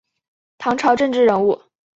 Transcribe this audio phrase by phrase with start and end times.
[0.57, 1.61] 唐朝政治人物。